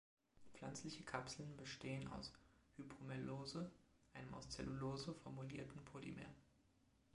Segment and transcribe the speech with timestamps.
[0.55, 2.33] Pflanzliche Kapseln bestehen aus
[2.75, 3.69] Hypromellose,
[4.15, 6.33] einem aus Zellulose formulierten Polymer.